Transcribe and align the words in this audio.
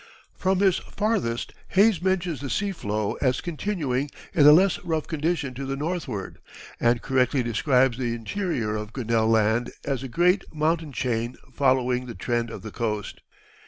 From 0.35 0.61
his 0.61 0.79
farthest 0.79 1.53
Hayes 1.75 2.01
mentions 2.01 2.41
the 2.41 2.49
sea 2.49 2.71
floe 2.71 3.19
as 3.21 3.39
continuing 3.39 4.09
in 4.33 4.47
a 4.47 4.51
less 4.51 4.79
rough 4.83 5.05
condition 5.05 5.53
to 5.53 5.63
the 5.67 5.75
northward, 5.75 6.39
and 6.79 7.03
correctly 7.03 7.43
describes 7.43 7.99
the 7.99 8.15
interior 8.15 8.75
of 8.75 8.93
Grinnell 8.93 9.27
Land 9.27 9.71
as 9.85 10.01
a 10.01 10.07
great 10.07 10.43
mountain 10.51 10.91
chain 10.91 11.37
following 11.53 12.07
the 12.07 12.15
trend 12.15 12.49
of 12.49 12.63
the 12.63 12.71
coast. 12.71 13.21